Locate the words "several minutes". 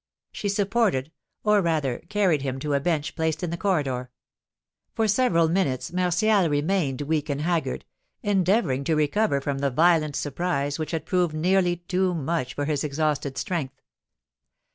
5.07-5.93